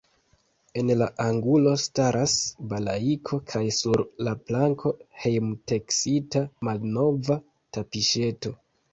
En 0.81 0.87
la 0.99 1.07
angulo 1.23 1.73
staras 1.81 2.31
balailo 2.71 3.37
kaj 3.51 3.61
sur 3.79 4.01
la 4.27 4.33
planko 4.47 4.93
hejmteksita 5.25 6.41
malnova 6.69 7.37
tapiŝeto. 7.79 8.55